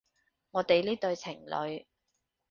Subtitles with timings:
[0.49, 1.85] 我哋呢對情侣